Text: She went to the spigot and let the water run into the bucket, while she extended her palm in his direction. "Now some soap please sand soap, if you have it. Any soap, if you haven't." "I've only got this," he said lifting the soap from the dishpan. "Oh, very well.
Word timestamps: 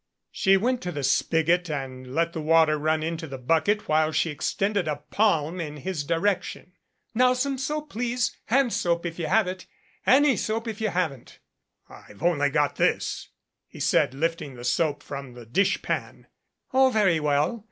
She 0.31 0.57
went 0.57 0.81
to 0.81 0.91
the 0.91 1.03
spigot 1.03 1.69
and 1.69 2.15
let 2.15 2.33
the 2.33 2.41
water 2.41 2.75
run 2.79 3.03
into 3.03 3.27
the 3.27 3.37
bucket, 3.37 3.87
while 3.87 4.11
she 4.11 4.31
extended 4.31 4.87
her 4.87 5.03
palm 5.11 5.59
in 5.61 5.77
his 5.77 6.03
direction. 6.03 6.71
"Now 7.13 7.33
some 7.33 7.59
soap 7.59 7.91
please 7.91 8.35
sand 8.49 8.73
soap, 8.73 9.05
if 9.05 9.19
you 9.19 9.27
have 9.27 9.45
it. 9.45 9.67
Any 10.07 10.37
soap, 10.37 10.67
if 10.67 10.81
you 10.81 10.89
haven't." 10.89 11.37
"I've 11.87 12.23
only 12.23 12.49
got 12.49 12.77
this," 12.77 13.29
he 13.67 13.79
said 13.79 14.15
lifting 14.15 14.55
the 14.55 14.63
soap 14.63 15.03
from 15.03 15.33
the 15.35 15.45
dishpan. 15.45 16.25
"Oh, 16.73 16.89
very 16.89 17.19
well. 17.19 17.59